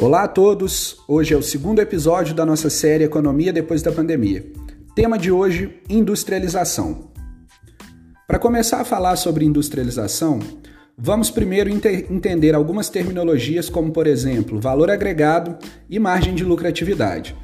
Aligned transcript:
Olá 0.00 0.22
a 0.22 0.28
todos! 0.28 0.96
Hoje 1.06 1.34
é 1.34 1.36
o 1.36 1.42
segundo 1.42 1.78
episódio 1.78 2.34
da 2.34 2.46
nossa 2.46 2.70
série 2.70 3.04
Economia 3.04 3.52
depois 3.52 3.82
da 3.82 3.92
pandemia. 3.92 4.50
Tema 4.94 5.18
de 5.18 5.30
hoje: 5.30 5.78
industrialização. 5.90 7.10
Para 8.26 8.38
começar 8.38 8.80
a 8.80 8.84
falar 8.84 9.16
sobre 9.16 9.44
industrialização, 9.44 10.38
vamos 10.96 11.30
primeiro 11.30 11.68
entender 11.68 12.54
algumas 12.54 12.88
terminologias, 12.88 13.68
como 13.68 13.92
por 13.92 14.06
exemplo, 14.06 14.58
valor 14.58 14.90
agregado 14.90 15.58
e 15.86 15.98
margem 15.98 16.34
de 16.34 16.44
lucratividade. 16.44 17.36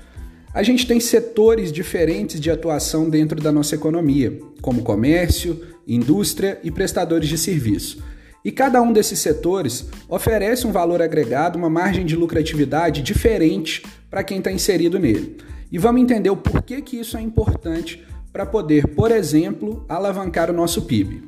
A 0.55 0.63
gente 0.63 0.87
tem 0.87 0.99
setores 0.99 1.71
diferentes 1.71 2.41
de 2.41 2.51
atuação 2.51 3.11
dentro 3.11 3.39
da 3.39 3.53
nossa 3.53 3.75
economia, 3.75 4.41
como 4.63 4.81
comércio, 4.81 5.61
indústria 5.87 6.59
e 6.65 6.71
prestadores 6.71 7.29
de 7.29 7.37
serviço. 7.37 8.03
E 8.47 8.53
cada 8.53 8.81
um 8.81 8.93
desses 8.93 9.19
setores 9.19 9.87
oferece 10.09 10.69
um 10.69 10.71
valor 10.71 11.03
agregado, 11.03 11.59
uma 11.59 11.69
margem 11.69 12.07
de 12.07 12.15
lucratividade 12.15 13.03
diferente 13.03 13.83
para 14.09 14.23
quem 14.23 14.39
está 14.39 14.53
inserido 14.53 15.01
nele. 15.01 15.39
E 15.73 15.79
vamos 15.79 16.01
entender 16.01 16.31
o 16.31 16.37
porquê 16.37 16.81
que 16.81 16.97
isso 16.97 17.17
é 17.17 17.21
importante 17.21 18.07
para 18.33 18.47
poder, 18.47 18.87
por 18.87 19.11
exemplo, 19.11 19.85
alavancar 19.89 20.49
o 20.49 20.53
nosso 20.53 20.83
PIB. 20.83 21.25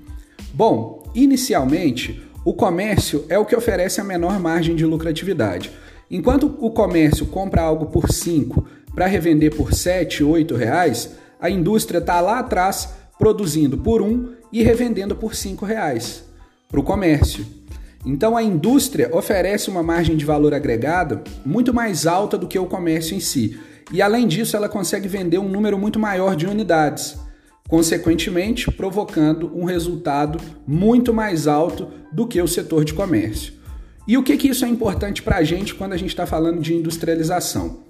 Bom, 0.55 1.11
inicialmente, 1.12 2.23
o 2.45 2.55
comércio 2.55 3.25
é 3.29 3.37
o 3.37 3.45
que 3.45 3.57
oferece 3.57 4.01
a 4.01 4.05
menor 4.05 4.39
margem 4.39 4.77
de 4.77 4.87
lucratividade. 4.87 5.73
Enquanto 6.09 6.57
o 6.61 6.71
comércio 6.71 7.27
compra 7.27 7.62
algo 7.62 7.87
por 7.87 8.12
5 8.12 8.65
para 8.95 9.07
revender 9.07 9.57
por 9.57 9.75
7, 9.75 10.23
8 10.23 10.55
reais, 10.55 11.17
a 11.41 11.51
indústria 11.51 11.98
está 11.98 12.21
lá 12.21 12.39
atrás 12.39 12.91
produzindo 13.19 13.77
por 13.77 14.03
1 14.03 14.07
um 14.07 14.35
e 14.53 14.62
revendendo 14.62 15.17
por 15.17 15.35
5 15.35 15.67
reais 15.67 16.28
para 16.69 16.79
o 16.79 16.83
comércio. 16.83 17.47
Então 18.05 18.37
a 18.37 18.42
indústria 18.42 19.11
oferece 19.12 19.70
uma 19.70 19.83
margem 19.83 20.17
de 20.17 20.25
valor 20.25 20.55
agregado 20.55 21.20
muito 21.45 21.75
mais 21.75 22.06
alta 22.06 22.39
do 22.39 22.47
que 22.47 22.59
o 22.59 22.67
comércio 22.67 23.17
em 23.17 23.20
si. 23.20 23.59
E 23.92 24.03
além 24.03 24.27
disso, 24.27 24.56
ela 24.56 24.69
consegue 24.69 25.09
vender 25.09 25.39
um 25.39 25.48
número 25.48 25.79
muito 25.79 25.98
maior 25.98 26.37
de 26.37 26.47
unidades, 26.47 27.19
consequentemente 27.69 28.70
provocando 28.70 29.51
um 29.55 29.65
resultado 29.65 30.39
muito 30.67 31.12
mais 31.12 31.47
alto 31.47 31.89
do 32.12 32.27
que 32.27 32.41
o 32.41 32.48
setor 32.48 32.85
de 32.85 32.95
comércio. 32.95 33.55
E 34.07 34.17
o 34.17 34.23
que, 34.23 34.37
que 34.37 34.48
isso 34.48 34.64
é 34.64 34.69
importante 34.69 35.23
para 35.23 35.37
a 35.37 35.42
gente 35.42 35.75
quando 35.75 35.92
a 35.92 35.97
gente 35.97 36.11
está 36.11 36.27
falando 36.27 36.61
de 36.61 36.75
industrialização? 36.75 37.81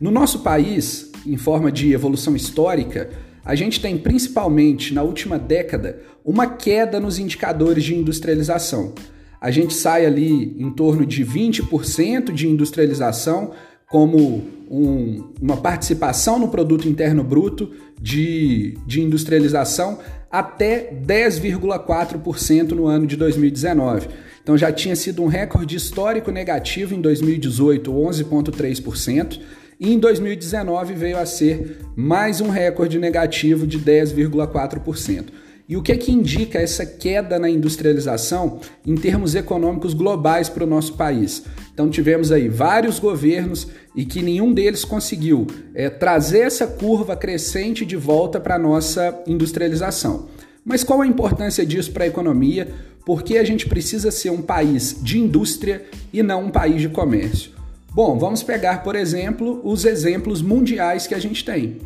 No 0.00 0.10
nosso 0.10 0.40
país, 0.40 1.12
em 1.26 1.36
forma 1.36 1.70
de 1.70 1.92
evolução 1.92 2.34
histórica, 2.34 3.10
a 3.44 3.54
gente 3.54 3.80
tem 3.80 3.96
principalmente 3.96 4.92
na 4.92 5.02
última 5.02 5.38
década 5.38 6.00
uma 6.24 6.46
queda 6.46 7.00
nos 7.00 7.18
indicadores 7.18 7.84
de 7.84 7.94
industrialização. 7.94 8.94
A 9.40 9.50
gente 9.50 9.72
sai 9.72 10.04
ali 10.04 10.54
em 10.58 10.70
torno 10.70 11.06
de 11.06 11.24
20% 11.24 12.32
de 12.32 12.46
industrialização 12.48 13.52
como 13.88 14.44
um, 14.70 15.32
uma 15.40 15.56
participação 15.56 16.38
no 16.38 16.48
produto 16.48 16.86
interno 16.86 17.24
bruto 17.24 17.72
de, 18.00 18.78
de 18.86 19.00
industrialização 19.00 19.98
até 20.30 20.92
10,4% 20.92 22.70
no 22.70 22.86
ano 22.86 23.06
de 23.06 23.16
2019. 23.16 24.08
Então 24.42 24.56
já 24.56 24.70
tinha 24.70 24.94
sido 24.94 25.22
um 25.22 25.26
recorde 25.26 25.74
histórico 25.74 26.30
negativo 26.30 26.94
em 26.94 27.00
2018, 27.00 27.92
11,3%. 27.92 29.40
E 29.80 29.94
em 29.94 29.98
2019 29.98 30.92
veio 30.92 31.16
a 31.16 31.24
ser 31.24 31.78
mais 31.96 32.42
um 32.42 32.50
recorde 32.50 32.98
negativo 32.98 33.66
de 33.66 33.78
10,4%. 33.78 35.28
E 35.66 35.74
o 35.74 35.82
que, 35.82 35.92
é 35.92 35.96
que 35.96 36.12
indica 36.12 36.58
essa 36.58 36.84
queda 36.84 37.38
na 37.38 37.48
industrialização 37.48 38.60
em 38.86 38.94
termos 38.94 39.34
econômicos 39.34 39.94
globais 39.94 40.50
para 40.50 40.64
o 40.64 40.66
nosso 40.66 40.98
país? 40.98 41.44
Então 41.72 41.88
tivemos 41.88 42.30
aí 42.30 42.46
vários 42.46 42.98
governos 42.98 43.68
e 43.96 44.04
que 44.04 44.20
nenhum 44.20 44.52
deles 44.52 44.84
conseguiu 44.84 45.46
é, 45.74 45.88
trazer 45.88 46.40
essa 46.40 46.66
curva 46.66 47.16
crescente 47.16 47.86
de 47.86 47.96
volta 47.96 48.38
para 48.38 48.56
a 48.56 48.58
nossa 48.58 49.22
industrialização. 49.26 50.28
Mas 50.62 50.84
qual 50.84 51.00
a 51.00 51.06
importância 51.06 51.64
disso 51.64 51.90
para 51.90 52.04
a 52.04 52.08
economia? 52.08 52.68
Porque 53.06 53.38
a 53.38 53.44
gente 53.44 53.66
precisa 53.66 54.10
ser 54.10 54.28
um 54.28 54.42
país 54.42 54.98
de 55.00 55.18
indústria 55.18 55.86
e 56.12 56.22
não 56.22 56.44
um 56.44 56.50
país 56.50 56.82
de 56.82 56.90
comércio. 56.90 57.59
Bom, 57.92 58.16
vamos 58.18 58.42
pegar, 58.42 58.84
por 58.84 58.94
exemplo, 58.94 59.60
os 59.64 59.84
exemplos 59.84 60.40
mundiais 60.40 61.08
que 61.08 61.14
a 61.14 61.18
gente 61.18 61.44
tem. 61.44 61.78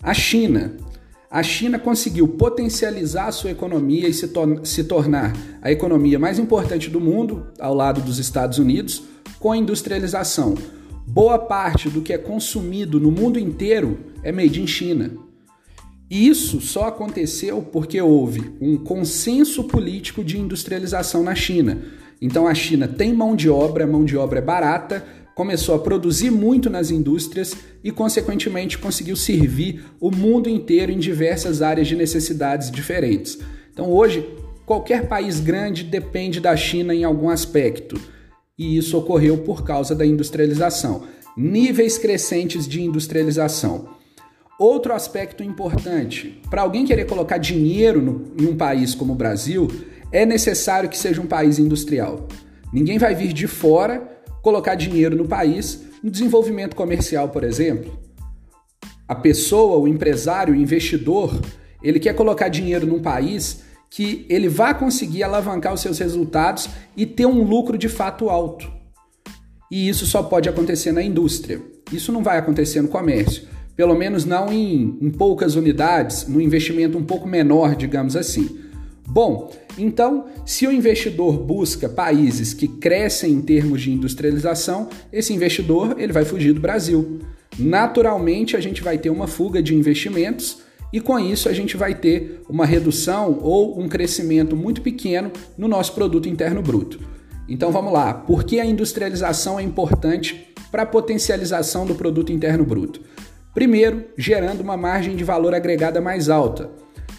A 0.00 0.14
China. 0.14 0.76
A 1.28 1.42
China 1.42 1.80
conseguiu 1.80 2.28
potencializar 2.28 3.26
a 3.26 3.32
sua 3.32 3.50
economia 3.50 4.08
e 4.08 4.14
se, 4.14 4.30
se 4.62 4.84
tornar 4.84 5.36
a 5.60 5.70
economia 5.70 6.18
mais 6.18 6.38
importante 6.38 6.88
do 6.88 7.00
mundo, 7.00 7.48
ao 7.58 7.74
lado 7.74 8.00
dos 8.00 8.18
Estados 8.18 8.58
Unidos, 8.58 9.02
com 9.40 9.50
a 9.50 9.56
industrialização. 9.56 10.54
Boa 11.04 11.38
parte 11.38 11.90
do 11.90 12.02
que 12.02 12.12
é 12.12 12.18
consumido 12.18 13.00
no 13.00 13.10
mundo 13.10 13.38
inteiro 13.38 13.98
é 14.22 14.30
made 14.30 14.62
in 14.62 14.66
China. 14.66 15.10
E 16.08 16.28
isso 16.28 16.60
só 16.60 16.84
aconteceu 16.84 17.60
porque 17.60 18.00
houve 18.00 18.54
um 18.60 18.76
consenso 18.76 19.64
político 19.64 20.22
de 20.22 20.38
industrialização 20.38 21.22
na 21.22 21.34
China. 21.34 21.82
Então 22.20 22.46
a 22.46 22.54
China 22.54 22.88
tem 22.88 23.12
mão 23.12 23.36
de 23.36 23.48
obra, 23.50 23.86
mão 23.86 24.04
de 24.04 24.16
obra 24.16 24.38
é 24.38 24.42
barata, 24.42 25.04
começou 25.38 25.76
a 25.76 25.78
produzir 25.78 26.32
muito 26.32 26.68
nas 26.68 26.90
indústrias 26.90 27.54
e, 27.84 27.92
consequentemente, 27.92 28.76
conseguiu 28.76 29.14
servir 29.14 29.84
o 30.00 30.10
mundo 30.10 30.48
inteiro 30.48 30.90
em 30.90 30.98
diversas 30.98 31.62
áreas 31.62 31.86
de 31.86 31.94
necessidades 31.94 32.72
diferentes. 32.72 33.38
Então, 33.72 33.88
hoje, 33.88 34.28
qualquer 34.66 35.06
país 35.06 35.38
grande 35.38 35.84
depende 35.84 36.40
da 36.40 36.56
China 36.56 36.92
em 36.92 37.04
algum 37.04 37.30
aspecto, 37.30 38.00
e 38.58 38.76
isso 38.76 38.98
ocorreu 38.98 39.38
por 39.38 39.62
causa 39.62 39.94
da 39.94 40.04
industrialização. 40.04 41.04
Níveis 41.36 41.96
crescentes 41.98 42.66
de 42.66 42.82
industrialização. 42.82 43.90
Outro 44.58 44.92
aspecto 44.92 45.44
importante: 45.44 46.42
para 46.50 46.62
alguém 46.62 46.84
querer 46.84 47.04
colocar 47.04 47.38
dinheiro 47.38 48.02
no, 48.02 48.32
em 48.36 48.46
um 48.48 48.56
país 48.56 48.92
como 48.92 49.12
o 49.12 49.16
Brasil, 49.16 49.68
é 50.10 50.26
necessário 50.26 50.88
que 50.88 50.98
seja 50.98 51.22
um 51.22 51.26
país 51.26 51.60
industrial. 51.60 52.26
Ninguém 52.72 52.98
vai 52.98 53.14
vir 53.14 53.32
de 53.32 53.46
fora 53.46 54.17
colocar 54.48 54.76
dinheiro 54.76 55.14
no 55.14 55.28
país, 55.28 55.82
no 56.02 56.10
desenvolvimento 56.10 56.74
comercial, 56.74 57.28
por 57.28 57.44
exemplo. 57.44 57.92
A 59.06 59.14
pessoa, 59.14 59.76
o 59.76 59.86
empresário, 59.86 60.54
o 60.54 60.56
investidor, 60.56 61.38
ele 61.82 62.00
quer 62.00 62.14
colocar 62.14 62.48
dinheiro 62.48 62.86
num 62.86 63.00
país 63.00 63.62
que 63.90 64.24
ele 64.26 64.48
vai 64.48 64.78
conseguir 64.78 65.22
alavancar 65.22 65.74
os 65.74 65.82
seus 65.82 65.98
resultados 65.98 66.66
e 66.96 67.04
ter 67.04 67.26
um 67.26 67.42
lucro 67.42 67.76
de 67.76 67.90
fato 67.90 68.30
alto. 68.30 68.70
E 69.70 69.86
isso 69.86 70.06
só 70.06 70.22
pode 70.22 70.48
acontecer 70.48 70.92
na 70.92 71.02
indústria. 71.02 71.60
Isso 71.92 72.10
não 72.10 72.22
vai 72.22 72.38
acontecer 72.38 72.80
no 72.80 72.88
comércio. 72.88 73.46
Pelo 73.76 73.94
menos 73.94 74.24
não 74.24 74.50
em, 74.50 74.98
em 75.00 75.10
poucas 75.10 75.56
unidades, 75.56 76.26
no 76.26 76.40
investimento 76.40 76.96
um 76.96 77.04
pouco 77.04 77.28
menor, 77.28 77.76
digamos 77.76 78.16
assim. 78.16 78.57
Bom, 79.10 79.50
então, 79.78 80.26
se 80.44 80.66
o 80.66 80.72
investidor 80.72 81.38
busca 81.38 81.88
países 81.88 82.52
que 82.52 82.68
crescem 82.68 83.32
em 83.32 83.40
termos 83.40 83.80
de 83.80 83.90
industrialização, 83.90 84.88
esse 85.10 85.32
investidor 85.32 85.96
ele 85.98 86.12
vai 86.12 86.26
fugir 86.26 86.52
do 86.52 86.60
Brasil. 86.60 87.20
Naturalmente, 87.58 88.54
a 88.54 88.60
gente 88.60 88.82
vai 88.82 88.98
ter 88.98 89.08
uma 89.08 89.26
fuga 89.26 89.62
de 89.62 89.74
investimentos 89.74 90.58
e 90.92 91.00
com 91.00 91.18
isso 91.18 91.48
a 91.48 91.52
gente 91.52 91.76
vai 91.76 91.94
ter 91.94 92.42
uma 92.48 92.66
redução 92.66 93.38
ou 93.42 93.80
um 93.80 93.88
crescimento 93.88 94.54
muito 94.54 94.82
pequeno 94.82 95.30
no 95.56 95.68
nosso 95.68 95.94
produto 95.94 96.28
interno 96.28 96.62
bruto. 96.62 97.00
Então 97.48 97.72
vamos 97.72 97.92
lá, 97.92 98.12
por 98.12 98.44
que 98.44 98.60
a 98.60 98.64
industrialização 98.64 99.58
é 99.58 99.62
importante 99.62 100.52
para 100.70 100.82
a 100.82 100.86
potencialização 100.86 101.86
do 101.86 101.94
produto 101.94 102.30
interno 102.30 102.64
bruto? 102.64 103.00
Primeiro, 103.54 104.04
gerando 104.16 104.60
uma 104.60 104.76
margem 104.76 105.16
de 105.16 105.24
valor 105.24 105.54
agregada 105.54 106.00
mais 106.00 106.28
alta. 106.28 106.70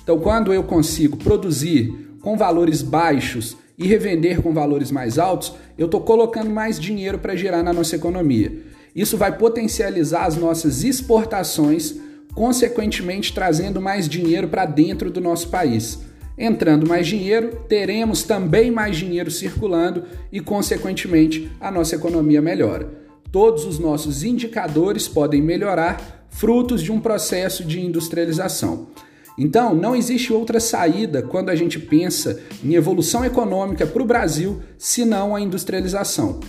Então, 0.09 0.17
quando 0.17 0.51
eu 0.51 0.63
consigo 0.63 1.17
produzir 1.17 1.93
com 2.19 2.35
valores 2.35 2.81
baixos 2.81 3.55
e 3.77 3.85
revender 3.85 4.41
com 4.41 4.51
valores 4.51 4.89
mais 4.89 5.19
altos, 5.19 5.53
eu 5.77 5.85
estou 5.85 6.01
colocando 6.01 6.49
mais 6.49 6.79
dinheiro 6.79 7.19
para 7.19 7.35
gerar 7.35 7.61
na 7.61 7.71
nossa 7.71 7.95
economia. 7.95 8.51
Isso 8.95 9.17
vai 9.17 9.37
potencializar 9.37 10.25
as 10.25 10.35
nossas 10.35 10.83
exportações, 10.83 11.95
consequentemente 12.33 13.31
trazendo 13.31 13.79
mais 13.79 14.09
dinheiro 14.09 14.47
para 14.47 14.65
dentro 14.65 15.11
do 15.11 15.21
nosso 15.21 15.49
país. 15.49 15.99
Entrando 16.35 16.89
mais 16.89 17.05
dinheiro, 17.05 17.65
teremos 17.69 18.23
também 18.23 18.71
mais 18.71 18.97
dinheiro 18.97 19.29
circulando 19.29 20.05
e, 20.31 20.39
consequentemente, 20.39 21.51
a 21.61 21.69
nossa 21.69 21.93
economia 21.93 22.41
melhora. 22.41 22.89
Todos 23.31 23.63
os 23.63 23.77
nossos 23.77 24.23
indicadores 24.23 25.07
podem 25.07 25.39
melhorar, 25.39 26.25
frutos 26.31 26.81
de 26.81 26.91
um 26.91 26.99
processo 26.99 27.63
de 27.63 27.79
industrialização. 27.79 28.87
Então, 29.41 29.73
não 29.73 29.95
existe 29.95 30.33
outra 30.33 30.59
saída 30.59 31.21
quando 31.21 31.49
a 31.49 31.55
gente 31.55 31.79
pensa 31.79 32.41
em 32.61 32.73
evolução 32.73 33.23
econômica 33.23 33.87
para 33.87 34.03
o 34.03 34.05
Brasil 34.05 34.61
senão 34.77 35.33
a 35.33 35.39
industrialização. 35.39 36.41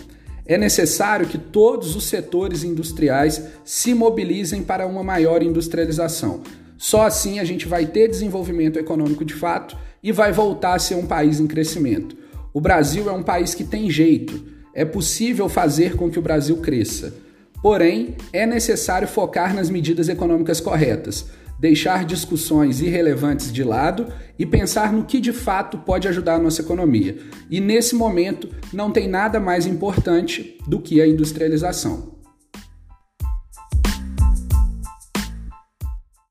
É 0.45 0.59
necessário 0.59 1.29
que 1.29 1.39
todos 1.39 1.95
os 1.95 2.03
setores 2.03 2.65
industriais 2.65 3.45
se 3.65 3.95
mobilizem 3.95 4.65
para 4.65 4.89
uma 4.89 5.05
maior 5.05 5.41
industrialização. 5.41 6.41
Só 6.77 7.07
assim 7.07 7.39
a 7.39 7.45
gente 7.45 7.69
vai 7.69 7.87
ter 7.87 8.09
desenvolvimento 8.09 8.77
econômico 8.77 9.25
de 9.25 9.35
fato 9.35 9.77
e 10.03 10.11
vai 10.11 10.33
voltar 10.33 10.75
a 10.75 10.79
ser 10.81 10.97
um 10.97 11.07
país 11.07 11.39
em 11.39 11.47
crescimento. 11.47 12.17
O 12.53 12.61
Brasil 12.61 13.09
é 13.09 13.13
um 13.13 13.23
país 13.23 13.55
que 13.55 13.63
tem 13.63 13.89
jeito, 13.89 14.43
é 14.75 14.85
possível 14.85 15.49
fazer 15.49 15.95
com 15.95 16.11
que 16.11 16.19
o 16.19 16.23
Brasil 16.23 16.57
cresça. 16.57 17.15
Porém, 17.63 18.17
é 18.33 18.45
necessário 18.45 19.07
focar 19.07 19.55
nas 19.55 19.71
medidas 19.71 20.09
econômicas 20.09 20.61
corretas, 20.61 21.27
deixar 21.61 22.07
discussões 22.07 22.81
irrelevantes 22.81 23.53
de 23.53 23.63
lado 23.63 24.07
e 24.39 24.47
pensar 24.47 24.95
no 24.95 25.05
que 25.05 25.21
de 25.21 25.31
fato 25.31 25.77
pode 25.77 26.09
ajudar 26.09 26.37
a 26.37 26.39
nossa 26.39 26.63
economia. 26.63 27.19
E 27.51 27.61
nesse 27.61 27.95
momento, 27.95 28.49
não 28.73 28.91
tem 28.91 29.07
nada 29.07 29.39
mais 29.39 29.67
importante 29.67 30.57
do 30.67 30.81
que 30.81 31.03
a 31.03 31.07
industrialização. 31.07 32.19